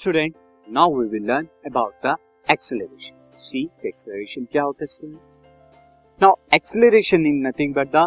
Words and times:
Student 0.00 0.34
now 0.66 0.92
we 0.94 1.06
will 1.08 1.24
learn 1.30 1.46
about 1.66 2.06
the 2.06 2.14
acceleration 2.52 3.16
see 3.36 3.62
acceleration 3.86 4.44
क्या 4.52 4.62
होता 4.62 4.82
है 4.82 4.86
student 4.86 6.22
now 6.22 6.34
acceleration 6.54 7.26
is 7.26 7.42
nothing 7.46 7.74
but 7.74 7.88
the 7.96 8.06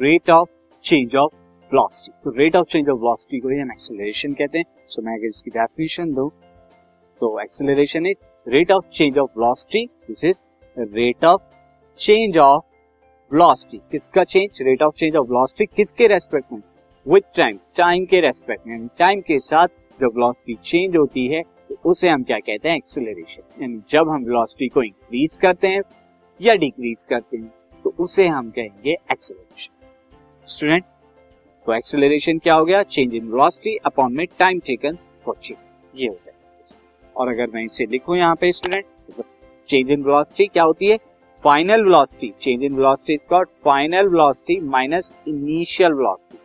rate 0.00 0.30
of 0.30 0.48
change 0.84 1.16
of 1.16 1.34
velocity 1.72 2.12
तो 2.24 2.30
rate 2.38 2.56
of 2.56 2.66
change 2.72 2.88
of 2.88 2.98
velocity 2.98 3.40
को 3.40 3.48
ही 3.48 3.58
हम 3.58 3.70
acceleration 3.72 4.32
कहते 4.34 4.58
हैं। 4.58 4.64
सो 4.86 5.00
so, 5.00 5.06
मैं 5.06 5.14
अगर 5.14 5.26
इसकी 5.26 5.50
डेफिनेशन 5.50 6.14
दूँ 6.14 6.28
तो 7.20 7.38
acceleration 7.40 8.06
is 8.06 8.50
rate 8.50 8.72
of 8.72 8.88
change 8.92 9.18
of 9.18 9.38
velocity 9.38 9.86
this 10.08 10.24
is 10.24 10.42
rate 10.76 11.24
of 11.24 11.42
change 11.98 12.38
of 12.50 12.64
velocity 13.32 13.82
किसका 13.92 14.24
change 14.24 14.62
rate 14.62 14.82
of 14.82 14.94
change 14.98 15.16
of 15.16 15.28
velocity 15.28 15.66
किसके 15.76 16.06
रेस्पेक्ट 16.14 16.52
में? 16.52 16.62
विथ 17.06 17.36
टाइम 17.36 17.58
टाइम 17.76 18.04
के 18.06 18.20
रेस्पेक्ट 18.20 18.66
में. 18.66 18.86
टाइम 18.98 19.20
के 19.20 19.38
साथ 19.38 19.77
जब 20.00 20.16
वेलोसिटी 20.16 20.54
चेंज 20.64 20.96
होती 20.96 21.26
है 21.26 21.42
तो 21.68 21.76
उसे 21.84 22.08
हम 22.08 22.22
क्या 22.22 22.38
कहते 22.38 22.68
हैं? 22.68 22.76
एक्सेलरेशन 22.76 23.62
यानी 23.62 23.80
जब 23.90 24.08
हम 24.08 24.24
वेलोसिटी 24.24 24.68
को 24.68 24.82
इंक्रीज 24.82 25.36
करते 25.42 25.68
हैं 25.68 25.80
या 26.40 26.54
डिक्रीज 26.56 27.04
करते 27.10 27.36
हैं 27.36 27.50
तो 27.84 27.94
उसे 28.00 28.26
हम 28.28 28.50
कहेंगे 28.50 28.96
एक्सेलरेशन 29.12 29.72
स्टूडेंट 30.46 30.84
तो 31.66 31.74
एक्सेलरेशन 31.74 32.38
क्या 32.38 32.54
हो 32.54 32.64
गया? 32.64 32.82
चेंज 32.84 33.14
इन 33.14 33.24
वेलोसिटी 33.24 33.76
अपॉन 33.86 34.12
में 34.12 34.26
टाइम 34.38 34.60
टेकन 34.66 34.98
फॉर 35.24 35.36
चेंज 35.42 35.58
ये 35.94 36.08
है 36.08 36.32
और 37.16 37.28
अगर 37.28 37.50
मैं 37.54 37.62
इसे 37.64 37.86
लिखूं 37.86 38.16
यहाँ 38.16 38.34
पे 38.40 38.52
स्टूडेंट 38.52 38.84
चेंज 39.68 39.90
इन 39.90 40.02
वेलोसिटी 40.02 40.46
क्या 40.46 40.62
होती 40.64 40.86
है? 40.86 40.96
Final 41.44 41.84
velocity 41.84 42.32
change 42.40 42.62
in 42.64 42.74
velocity 42.74 43.14
is 43.14 43.26
called 43.30 43.48
final 43.64 44.08
velocity 44.08 44.60
minus 44.68 45.14
initial 45.28 45.92
velocity 45.92 46.37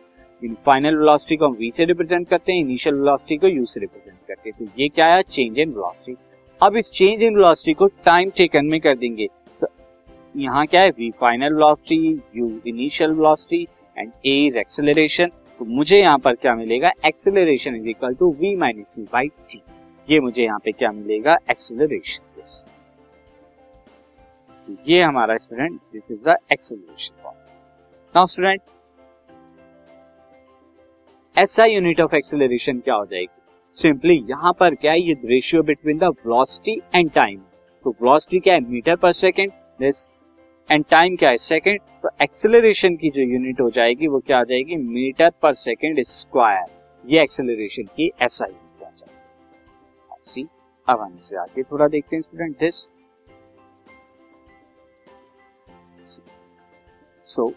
final 0.66 0.96
velocity 0.96 1.36
को 1.36 1.46
हम 1.46 1.52
वी 1.56 1.70
से 1.70 1.84
रिप्रेजेंट 1.84 2.28
करते 2.28 2.52
हैं 2.52 2.60
इनिशियल 2.60 2.94
वेलोसिटी 2.96 3.36
को 3.36 3.48
यू 3.48 3.64
से 3.64 3.80
रिप्रेजेंट 3.80 4.18
करते 4.28 4.50
हैं। 4.50 4.58
तो 4.58 4.80
ये 4.80 4.88
क्या 4.88 5.06
है? 5.06 5.22
चेंज 5.22 5.58
इन 5.58 5.68
वेलोसिटी 5.68 6.16
अब 6.60 6.76
इस 6.76 6.90
चेंज 6.90 7.22
इन 7.22 7.36
वेलोसिटी 7.36 7.74
को 7.74 7.86
टाइम 8.06 8.30
टेकन 8.36 8.66
में 8.66 8.80
कर 8.80 8.96
देंगे। 8.96 9.26
तो 9.60 9.66
यहाँ 10.34 10.66
क्या 10.66 10.80
है? 10.80 10.90
V 10.90 11.10
final 11.20 11.54
velocity 11.54 12.20
U 12.36 12.50
initial 12.66 13.12
velocity 13.12 13.66
and 13.96 14.12
A 14.26 14.36
is 14.46 14.58
acceleration 14.58 15.30
तो 15.60 15.64
मुझे 15.66 15.98
यहाँ 16.00 16.18
पर 16.18 16.34
क्या 16.34 16.54
मिलेगा? 16.54 16.90
Acceleration 17.06 17.76
is 17.76 17.88
equal 17.88 18.14
to 18.14 18.32
V 18.40 18.54
minus 18.56 18.94
U 18.98 19.04
by 19.12 19.28
T 19.50 19.62
ये 20.08 20.20
मुझे 20.20 20.42
यहाँ 20.42 20.58
पे 20.64 20.72
क्या 20.72 20.92
मिलेगा? 20.92 21.36
एक्सेलरेशन 21.50 22.22
ये 24.88 25.00
हमारा 25.02 25.36
student 25.36 25.80
this 25.92 26.10
is 26.10 26.18
the 26.28 26.36
acceleration 26.52 27.32
now 28.14 28.26
student 28.26 28.60
ऐसा 31.36 31.64
यूनिट 31.64 32.00
ऑफ़ 32.00 32.14
एक्सेलरेशन 32.14 32.78
क्या 32.80 32.94
हो 32.94 33.04
जाएगी? 33.06 33.40
सिंपली 33.76 34.14
यहाँ 34.30 34.52
पर 34.52 34.74
क्या 34.74 34.92
है? 34.92 35.00
ये 35.00 35.14
ratio 35.24 35.62
between 35.62 35.98
the 35.98 36.04
velocity 36.04 36.80
and 36.94 37.10
time 37.12 37.40
तो 37.84 37.90
वेलोसिटी 37.92 38.40
क्या 38.40 38.54
है? 38.54 38.60
Metre 38.62 38.96
per 38.96 39.12
second 39.12 39.52
and 39.82 40.84
time 40.90 41.16
क्या 41.16 41.30
है? 41.30 41.36
सेकेंड 41.36 41.80
तो 42.02 42.10
एक्सेलरेशन 42.22 42.96
की 42.96 43.10
जो 43.10 43.22
यूनिट 43.22 43.60
हो 43.60 43.68
जाएगी, 43.70 44.06
वो 44.06 44.18
क्या 44.20 44.38
आ 44.38 44.44
जाएगी? 44.44 44.76
मीटर 44.76 45.30
पर 45.42 45.54
सेकेंड 45.54 46.00
स्क्वायर 46.02 46.64
ये 47.04 47.22
एक्सेलरेशन 47.22 47.82
की 47.96 48.10
ऐसा 48.22 48.46
यूनिट 48.46 48.82
आ 48.82 48.90
जाएगी. 48.90 50.18
सी 50.22 50.46
अब 50.88 51.00
हम 51.00 51.16
इसे 51.18 51.36
आगे 51.36 51.62
थोड़ा 51.62 51.88
देखते 51.88 52.16
हैं 52.16 52.20
स्टूडेंट 52.22 52.58
दिस 52.60 52.88
सो 57.26 57.52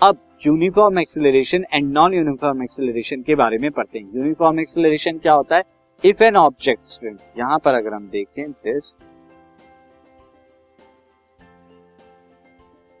अब 0.00 0.18
uniform 0.42 0.98
acceleration 0.98 1.64
and 1.72 1.92
non 1.92 2.14
uniform 2.14 2.62
acceleration 2.62 3.22
के 3.22 3.34
बारे 3.34 3.58
में 3.58 3.70
पढ़ते 3.70 3.98
हैं। 3.98 4.16
यूनिफॉर्म 4.16 4.58
एक्सेलरेशन 4.60 5.18
क्या 5.18 5.32
होता 5.32 5.56
है? 5.56 5.62
इफ़ 6.04 6.22
एन 6.24 6.36
ऑब्जेक्ट 6.36 6.82
स्टूडेंट 6.86 7.20
यहाँ 7.38 7.58
पर 7.58 7.74
अगर 7.74 7.94
हम 7.94 8.08
देखें 8.08 8.50
दिस 8.50 8.98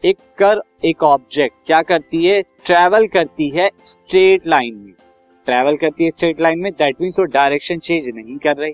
एक 0.04 0.16
कर, 0.38 0.60
एक 0.84 1.02
ऑब्जेक्ट 1.02 1.54
क्या 1.66 1.80
करती 1.82 2.26
है? 2.26 2.40
ट्रेवल 2.42 3.06
करती 3.06 3.48
है 3.48 3.70
स्ट्रेट 3.82 4.46
लाइन 4.46 4.74
में। 4.76 4.92
ट्रेवल 5.46 5.76
करती 5.76 6.04
है 6.04 6.10
स्ट्रेट 6.10 6.40
लाइन 6.40 6.58
में 6.58 6.70
दैट 6.72 7.00
मीन्स 7.00 7.18
वो 7.18 7.24
डायरेक्शन 7.26 7.78
चेंज 7.78 8.08
नहीं 8.14 8.36
कर 8.38 8.56
रही। 8.56 8.72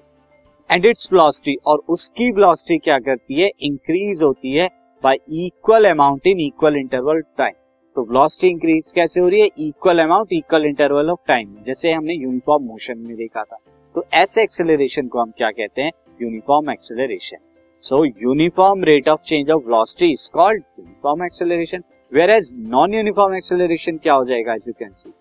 एंड 0.70 0.86
इट्स 0.86 1.08
वेलोसिटी 1.12 1.56
और 1.66 1.82
उसकी 1.88 2.30
वेलोसिटी 2.30 2.78
क्या 2.80 2.98
करती 3.00 3.40
है? 3.40 3.50
इंक्रीज 3.60 4.22
होती 4.22 4.52
है 4.52 4.68
by 5.04 5.18
equal 5.46 5.90
amount 5.90 6.26
in 6.26 6.40
equal 6.40 6.76
interval 6.76 7.20
time 7.38 7.54
तो 7.96 8.02
वेलोसिटी 8.02 8.48
इंक्रीज 8.48 8.90
कैसे 8.94 9.20
हो 9.20 9.28
रही 9.28 9.40
है? 9.40 9.48
Equal 9.58 9.98
amount 9.98 10.28
equal 10.32 10.64
interval 10.66 11.10
of 11.10 11.18
time 11.28 11.48
जैसे 11.66 11.90
हमने 11.92 12.14
यूनिफॉर्म 12.14 12.64
मोशन 12.64 12.98
में 12.98 13.16
देखा 13.16 13.42
था। 13.42 13.56
तो 13.94 14.04
ऐसे 14.14 14.42
एक्सेलरेशन 14.42 15.08
को 15.08 15.20
हम 15.20 15.30
क्या 15.30 15.50
कहते 15.50 15.82
हैं? 15.82 15.90
Uniform 16.22 16.70
acceleration 16.70 17.38
so 17.82 18.04
uniform 18.04 18.84
rate 18.84 19.08
of 19.08 19.20
change 19.20 19.50
of 19.50 19.62
velocity 19.64 20.10
is 20.12 20.28
called 20.34 20.62
uniform 20.78 21.24
acceleration 21.24 21.82
whereas 22.30 22.50
non 22.70 22.94
uniform 22.94 23.34
acceleration 23.34 23.96
क्या 23.96 24.14
हो 24.14 24.24
जाएगा 24.24 24.54
एज 24.54 24.64
यू 24.68 24.74
कैन 24.78 24.92
सी 24.92 25.12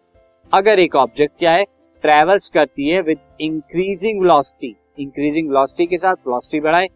अगर 0.54 0.80
एक 0.80 0.96
ऑब्जेक्ट 0.96 1.38
क्या 1.40 1.52
है? 1.52 1.64
ट्रेवल्स 2.04 2.50
करती 2.50 2.88
है 2.90 3.02
with 3.02 3.20
increasing 3.42 4.22
velocity 4.22 4.76
increasing 5.00 5.50
velocity 5.50 5.86
के 5.86 5.98
साथ 5.98 6.28
वेलोसिटी 6.28 6.60
बढ़ाए 6.60 6.88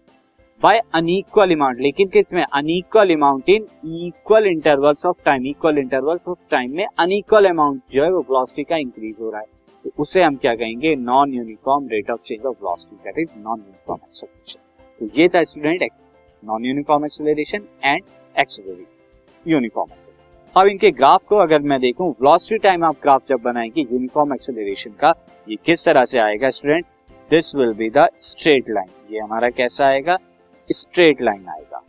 बाय 0.64 0.80
अनइक्वल 0.96 1.52
अमाउंट 1.52 1.80
लेकिन 1.82 2.08
किसमें 2.10 2.44
unequal 2.44 3.14
amount 3.14 3.50
in 3.50 3.66
equal 4.06 4.46
intervals 4.48 5.06
of 5.06 5.18
time 5.26 5.46
equal 5.48 5.78
intervals 5.78 6.28
of 6.28 6.38
time 6.52 6.76
में 6.76 6.86
अनइक्वल 7.00 7.46
अमाउंट 7.46 7.82
जो 7.94 8.04
है 8.04 8.12
वो 8.12 8.20
वेलोसिटी 8.20 8.64
का 8.64 8.78
इंक्रीज 8.78 9.16
हो 9.22 9.30
रहा 9.32 9.42
है। 9.42 9.48
तो 9.86 9.92
उसे 10.00 10.22
हम 10.22 10.36
क्या 10.36 10.54
कहेंगे? 10.56 10.96
Non 10.96 11.34
uniform 11.34 11.88
rate 11.88 12.12
of 12.12 12.20
change 12.26 12.46
of 12.46 12.56
velocity 12.56 12.96
that 13.06 13.20
is 13.20 13.30
non 13.38 13.60
uniform 13.60 14.00
acceleration 14.08 14.60
तो 15.00 15.20
ये 15.20 15.28
था 15.30 15.44
student 15.44 15.90
non 16.44 16.66
uniform 16.66 17.06
acceleration 17.06 17.68
and 17.84 18.04
acceleration 18.36 19.52
uniform 19.52 19.90
अब 20.56 20.68
इनके 20.68 20.92
ग्राफ 20.92 21.24
को 21.30 21.38
अगर 21.38 21.62
मैं 21.62 21.80
देखूँ 21.82 22.10
वेलोसिटी 22.12 22.58
टाइम 22.58 22.84
आप 22.84 23.02
ग्राफ 23.04 23.24
जब 23.30 23.42
बनाएँगे 23.44 23.82
यूनिफॉर्म 23.82 24.34
एक्सेलरेशन 24.34 24.92
का, 25.00 25.14
ये 25.48 25.56
किस 25.66 25.86
तरह 25.86 26.06
से 26.06 26.20
आएगा 26.20 26.50
student 26.50 26.86
this 27.32 27.56
will 27.56 27.74
be 27.74 27.90
the 27.90 28.08
straight 28.20 28.70
line 28.70 29.14
ये 29.14 29.20
हमारा 29.20 29.50
कैसा 29.50 29.86
आएगा? 29.88 30.18
स्ट्रेट 30.70 31.22
लाइन 31.22 31.48
आएगा। 31.50 31.82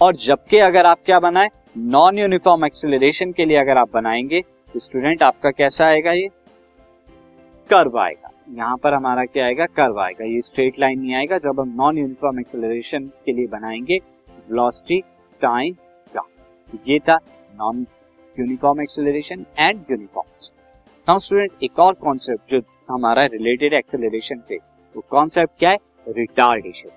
और 0.00 0.16
जबकि 0.16 0.58
अगर 0.58 0.86
आप 0.86 0.98
क्या 1.06 1.18
बनाए 1.20 1.48
नॉन 1.76 2.18
यूनिफॉर्म 2.18 2.64
एक्सेलरेशन 2.64 3.32
के 3.32 3.44
लिए 3.44 3.56
अगर 3.56 3.78
आप 3.78 3.92
बनाएँगे 3.94 4.40
तो 4.74 4.78
स्टूडेंट 4.78 5.22
आपका 5.22 5.50
कैसा 5.50 5.86
आएगा 5.86 6.12
ये? 6.12 6.28
कर्व 7.70 7.98
आएगा। 7.98 8.30
यहाँ 8.50 8.76
पर 8.76 8.94
हमारा 8.94 9.24
क्या 9.24 9.44
आएगा? 9.44 9.66
कर्व 9.66 10.00
आएगा। 10.00 10.24
ये 10.24 10.40
स्ट्रेट 10.40 10.78
लाइन 10.80 11.00
नहीं 11.00 11.14
आएगा। 11.14 11.38
जब 11.38 11.60
हम 11.60 11.74
नॉन 11.76 11.98
यूनिफॉर्म 11.98 12.40
एक्सेलरेशन 12.40 13.06
के 13.24 13.32
लिए 13.32 13.46
बनाएँगे 13.46 13.98
वेलोसिटी 14.28 15.00
टाइम 15.42 15.76
ये 16.88 16.98
था 16.98 17.16
non 17.54 17.86
uniform 18.36 18.80
acceleration 18.80 19.44
and 19.58 19.84
uniform 19.90 21.18
student 21.18 21.62
एक 21.62 21.78
और 21.78 21.94
कॉन्सेप्ट 21.94 22.50
जो 22.50 22.60
हमारा 22.90 23.24
रिलेटेड 23.24 23.72
एक्सेलरेशन 23.72 24.42
थे 24.50 24.56
वो 24.56 25.04
कॉन्सेप्ट 25.10 25.58
क्या 25.58 25.70
है? 25.70 25.76
रिटार्डेशन 26.08 26.90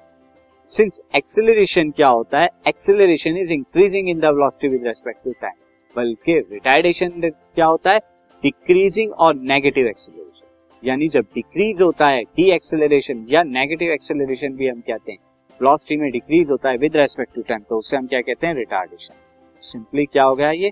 सिंस 0.69 0.99
एक्सेलरेशन 1.15 1.91
क्या 1.91 2.07
होता 2.07 2.39
है? 2.39 2.49
Acceleration 2.67 3.37
is 3.37 3.51
increasing 3.51 4.09
in 4.09 4.19
the 4.19 4.25
velocity 4.25 4.67
with 4.67 4.85
respect 4.85 5.23
to 5.23 5.31
time 5.41 5.53
बल्कि 5.95 6.37
रिटार्डेशन 6.51 7.29
क्या 7.29 7.65
होता 7.65 7.91
है? 7.91 7.99
डिक्रीजिंग 8.43 9.11
और 9.13 9.35
नेगेटिव 9.35 9.87
एक्सेलरेशन 9.87 10.45
यानी 10.83 11.07
जब 11.09 11.25
डिक्रीज 11.35 11.81
होता 11.81 12.09
है 12.09 12.23
डी 12.23 12.49
एक्सेलरेशन 12.51 13.25
या 13.29 13.43
नेगेटिव 13.43 13.91
एक्सेलरेशन 13.91 14.55
भी 14.55 14.67
हम 14.67 14.81
कहते 14.81 15.11
हैं? 15.11 15.19
वेलोसिटी 15.59 15.97
में 15.97 16.09
डिक्रीज 16.11 16.49
होता 16.49 16.69
है 16.69 16.77
विद 16.77 16.97
रेस्पेक्ट 16.97 17.35
टू 17.35 17.41
टाइम 17.41 17.61
तो 17.69 17.77
उससे 17.77 17.97
हम 17.97 18.07
क्या 18.07 18.21
कहते 18.21 18.47
हैं? 18.47 18.53
रिटार्डेशन 18.55 19.15
सिंपली 19.61 20.05
क्या 20.05 20.23
हो 20.23 20.35
गया 20.35 20.51
ये? 20.51 20.71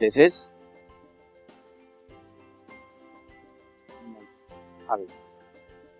दिस 0.00 0.18
इज़ 0.18 0.44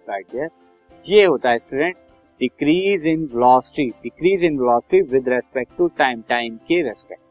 राइट 0.08 0.26
देयर 0.32 0.48
ये 1.04 1.24
होता 1.24 1.50
है 1.50 1.58
student 1.58 1.96
decrease 2.40 3.06
in 3.06 3.20
velocity 3.34 3.88
decrease 4.02 4.42
in 4.44 4.58
velocity 4.58 5.00
with 5.12 5.28
respect 5.28 5.76
to 5.78 5.86
time 5.98 6.22
time 6.28 6.56
के 6.68 6.82
रेस्पेक्ट 6.82 7.22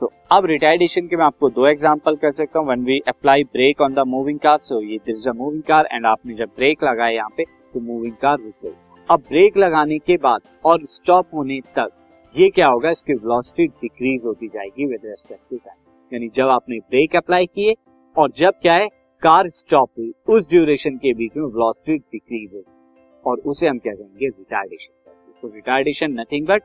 सो 0.00 0.10
अब 0.32 0.46
रिटायर्डेशन 0.46 1.06
के 1.08 1.16
मैं 1.16 1.24
आपको 1.24 1.48
दो 1.50 1.66
एग्जांपल 1.66 2.16
कर 2.16 2.32
सकता 2.32 2.58
हूँ. 2.58 2.68
When 2.68 2.84
we 2.84 2.98
apply 3.08 3.44
brake 3.46 3.80
on 3.80 3.94
the 3.94 4.06
moving 4.08 4.38
car 4.38 4.58
so 4.60 4.80
ये 4.82 4.98
this 5.06 5.16
is 5.16 5.28
a 5.28 5.32
moving 5.32 5.62
car 5.62 5.88
and 5.92 6.06
आपने 6.06 6.34
जब 6.34 6.50
ब्रेक 6.56 6.84
लगाया 6.84 7.10
यहाँ 7.10 7.34
पे 7.36 7.44
तो 7.44 7.80
मूविंग 7.82 8.14
कार 8.22 8.38
रुक 8.38 8.54
गई. 8.64 8.72
अब 9.08 9.20
ब्रेक 9.28 9.56
लगाने 9.56 9.98
के 9.98 10.16
बाद 10.18 10.40
और 10.64 10.86
स्टॉप 10.90 11.34
होने 11.34 11.60
तक, 11.76 11.88
ये 12.34 12.48
क्या 12.50 12.66
होगा? 12.68 12.90
इसकी 12.90 13.14
वेलोसिटी 13.14 13.66
डिक्रीज 13.66 14.24
होती 14.24 14.48
जाएगी 14.48 14.86
विद 14.86 15.00
रेस्पेक्ट 15.04 15.42
टू 15.50 15.56
टाइम 15.56 15.78
यानी 16.12 16.28
जब 16.36 16.48
आपने 16.50 16.78
ब्रेक 16.80 17.16
अप्लाई 17.16 17.46
किए, 17.46 17.74
और 18.16 18.30
जब 18.36 18.60
क्या 18.62 18.74
है? 18.74 18.88
कार 19.22 19.48
स्टॉप 19.48 19.90
हुई, 19.98 20.12
उस 20.28 20.48
ड्यूरेशन 20.48 20.96
के 20.96 21.12
बीच 21.14 21.36
में 21.36 21.44
वेलोसिटी 21.44 21.96
डिक्रीज 21.98 22.52
होगी 22.54 23.20
और 23.26 23.38
उसे 23.40 23.68
हम 23.68 23.78
क्या 23.78 23.92
कहेंगे? 23.92 24.28
रिटार्डेशन 24.28 25.12
तो 25.42 25.48
retardation 25.54 26.20
nothing 26.20 26.46
but 26.46 26.62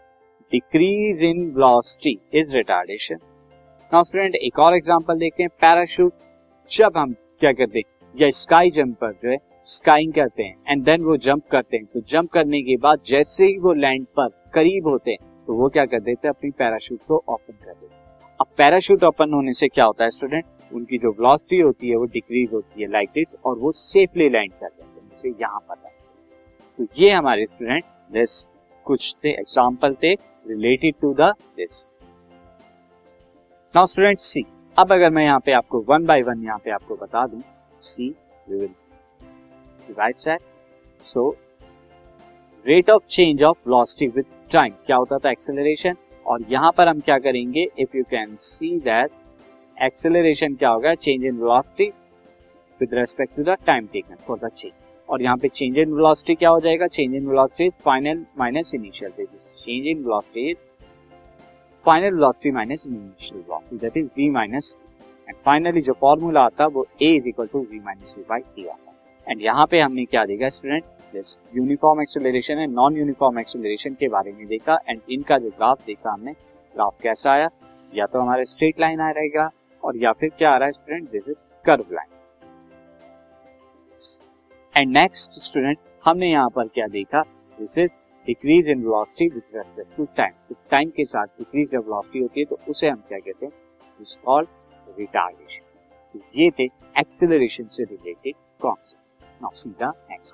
decrease 0.52 1.24
in 1.24 1.44
velocity 1.48 2.18
is 2.34 2.52
retardation 2.54 3.20
now 3.92 4.04
student 4.04 4.36
एक 4.36 4.60
और 4.60 4.76
एग्जांपल 4.76 5.20
देखते 5.20 5.44
हैं 5.44 5.50
पैराशूट 5.62 6.14
जब 6.72 6.98
हम 6.98 7.14
क्या 7.40 7.52
करते 7.52 7.80
हैं? 7.80 7.86
या 8.16 8.30
स्काई 8.32 8.72
जंपर 8.72 9.12
जो 9.14 9.30
है 9.30 9.38
स्काइंग 9.68 10.14
करते 10.14 10.44
हैं 10.44 10.56
एंड 10.68 10.84
देन 10.84 11.04
वो 11.04 11.18
जंप 11.20 11.48
करते 11.52 11.78
हैं। 11.78 11.86
तो 11.86 12.02
जंप 12.10 12.32
करने 12.32 12.62
के 12.62 12.78
बाद 12.78 13.02
जैसे 13.08 13.46
ही 13.46 13.58
वो 13.60 13.74
लैंड 13.76 14.06
पर 14.20 14.30
करीब 14.54 14.88
होते 14.88 15.12
हैं 15.12 15.46
तो 15.48 15.54
वो 15.54 15.70
क्या 15.70 15.86
कर 15.86 16.00
देते 16.00 16.28
हैं? 16.28 16.34
अपनी 16.36 16.52
पैराशूट 16.52 17.00
को 17.08 17.24
ओपन 17.28 17.54
कर 17.54 17.74
देते 17.74 17.96
हैं। 17.96 18.36
अब 18.42 18.48
पैराशूट 18.58 19.04
ओपन 19.04 19.34
होने 19.34 19.54
से 19.54 19.68
क्या 19.68 19.86
होता 19.86 20.04
है 20.04 20.10
स्टूडेंट 20.10 20.46
उनकी 20.74 20.98
जो 20.98 21.12
वेलोसिटी 21.12 21.60
होती 21.60 21.90
है, 21.90 21.96
वो 21.96 22.06
डिक्रीज 22.06 22.54
होती 22.54 22.82
है 22.82 22.92
लाइक 22.92 23.10
दिस 23.10 23.36
और 23.46 23.58
वो 23.58 23.72
सेफली 23.72 24.30
लैंड 24.30 24.54
कर 24.54 24.68
देते 24.68 25.00
हैं 25.00 25.10
जैसे 25.10 25.30
यहाँ 25.30 25.60
पर 25.60 25.76
तो 26.80 26.86
ये 26.98 27.10
हमारे 27.12 27.46
स्टूडेंट 27.46 27.84
दिस 28.12 28.42
कुछ 28.86 29.16
थे 29.24 29.30
एग्ज़ाम्पल 29.30 29.94
थे 29.94 30.14
related 30.48 30.96
to 31.02 31.14
the 31.14 31.32
this 31.58 31.94
now 33.76 33.86
student 33.86 34.20
see 34.20 34.46
अब 34.78 34.92
अगर 34.92 35.10
मैं 35.10 35.24
यहाँ 35.24 35.40
पे 35.40 35.52
आपको 35.52 35.80
वन 35.80 36.06
बाय 36.06 36.22
वन 36.22 36.44
यहाँ 36.44 36.58
पे 36.58 36.72
आपको 36.72 36.96
बता 36.96 37.26
दूँ 37.28 37.42
see 37.82 38.10
we 38.50 38.60
will 38.60 38.70
revise 39.88 40.24
that 40.28 40.42
so 41.02 41.30
rate 42.66 42.90
of 42.90 43.04
change 43.10 43.44
of 43.44 43.58
velocity 43.68 44.08
with 44.08 44.26
time 44.52 44.74
क्या 44.86 44.98
होता 44.98 45.18
था 45.18 45.32
एक्सेलरेशन 45.32 45.96
और 46.26 46.46
यहाँ 46.50 46.72
पर 46.72 46.88
हम 46.88 47.00
क्या 47.00 47.18
करेंगे? 47.20 47.68
If 47.80 47.98
you 47.98 48.04
can 48.04 48.36
see 48.36 48.80
that 48.80 49.12
acceleration 49.86 50.56
क्या 50.56 50.70
होगा? 50.70 50.94
Change 50.96 51.26
in 51.26 51.38
velocity 51.38 51.86
with 52.82 52.94
respect 52.94 53.36
to 53.36 53.44
the 53.44 53.56
time 53.66 53.88
taken 53.94 54.16
for 54.28 54.38
the 54.40 54.50
change 54.58 54.72
और 55.10 55.22
यहाँ 55.22 55.38
पे 55.38 55.48
चेंज 55.48 55.78
इन 55.78 55.94
वेलोसिटी 55.94 56.36
क्या 56.36 56.50
हो 56.50 56.60
जाएगा? 56.60 56.88
Change 56.88 57.16
in 57.16 57.28
velocity 57.28 57.66
is 57.66 57.76
final 57.86 58.26
minus 58.40 58.72
initial 58.76 59.12
change 59.12 59.88
in 59.88 59.98
velocity 59.98 60.50
is 60.50 60.58
final 61.86 62.14
velocity 62.14 62.52
minus 62.52 62.86
initial 62.88 63.40
velocity 63.40 63.78
that 63.78 63.98
is 63.98 64.08
v 64.18 64.30
minus 64.34 64.76
and 65.28 65.36
finally 65.46 65.82
जो 65.82 65.94
formula 66.02 66.42
आता 66.46 66.64
है 66.64 66.70
वो 66.70 66.86
a 67.02 67.16
is 67.16 67.28
equal 67.28 67.48
to 67.54 67.66
v 67.72 67.84
minus 67.86 68.18
u 68.18 68.28
by 68.30 68.42
t 68.42 68.68
आता 68.68 68.90
है. 68.92 68.96
And 69.28 69.42
यहाँ 69.42 69.66
पे 69.72 69.80
हमने 69.80 70.06
क्या 70.06 70.26
देखा 70.26 70.50
स्टूडेंट 70.50 70.84
दिस 71.14 71.38
यूनिफॉर्म 71.56 72.02
एक्सेलरेशन 72.02 72.58
है 72.60 72.68
नॉन 72.68 72.98
यूनिफॉर्म 72.98 73.40
एक्सेलरेशन 73.40 73.94
के 74.00 74.08
बारे 74.10 74.32
में 74.34 74.46
देखा 74.48 74.78
एंड 74.90 75.00
इनका 75.10 75.38
जो 75.38 75.50
ग्राफ 75.50 75.86
देखा 75.88 76.12
हमने 76.12 76.32
ग्राफ 76.32 76.96
कैसा 77.04 77.32
आया? 77.32 77.50
या 77.94 78.06
तो 78.06 78.20
हमारा 78.20 78.44
स्ट्रेट 78.44 78.80
लाइन 78.80 79.00
आ 79.02 79.10
रहेगा 79.12 79.50
और 79.88 79.98
या 79.98 80.12
फिर 80.12 80.30
क्या 80.38 80.52
आ 80.52 80.58
रहा 80.58 80.66
है 80.66 80.72
student 80.72 81.10
this 81.12 81.28
is 81.30 81.50
curve 81.66 81.94
line 81.94 82.16
and 84.76 84.92
next 84.98 85.40
student 85.42 85.78
हमने 86.06 86.32
यहाँ 86.32 86.50
पर 86.56 86.68
क्या 86.68 86.88
देखा? 86.88 87.22
This 87.58 87.78
is 87.78 87.92
decrease 88.28 88.68
in 88.70 88.80
velocity 88.80 89.28
with 89.28 89.44
respect 89.56 89.96
to 89.98 90.06
time 90.18 90.56
time 90.72 90.90
के 90.90 91.06
साथ 91.06 91.28
डिक्रीज 91.40 91.72
जब 91.72 91.86
वेलोसिटी 91.86 92.20
होती 92.20 92.40
है 92.40 92.46
तो 92.46 92.58
उसे 92.70 92.90
हम 92.90 93.04
क्या 93.08 93.20
कहते 93.20 93.46
हैं? 93.46 93.54
इज़ 94.00 94.18
कॉल्ड 94.26 94.50
रिटार्डेशन 95.00 96.20
ये 96.36 96.50
थे 96.60 96.64
एक्सेलरेशन 97.00 97.68
से 97.68 97.84
related 97.84 98.36
concept 98.62 99.42
now 99.42 99.52
see 99.54 99.70
the 99.70 99.94
next 100.12 100.34